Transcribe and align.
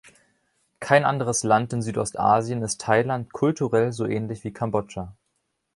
Kein 0.79 1.05
anderes 1.05 1.43
Land 1.43 1.73
in 1.73 1.83
Südostasien 1.83 2.63
ist 2.63 2.81
Thailand 2.81 3.31
kulturell 3.33 3.91
so 3.93 4.07
ähnlich 4.07 4.43
wie 4.43 4.51
Kambodscha. 4.51 5.15